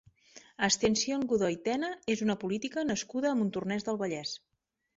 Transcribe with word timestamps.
Ascensión 0.67 1.25
Godoy 1.33 1.57
Tena 1.67 1.91
és 2.15 2.25
una 2.27 2.37
política 2.45 2.87
nascuda 2.93 3.33
a 3.35 3.37
Montornès 3.43 3.89
del 3.91 4.03
Vallès. 4.05 4.37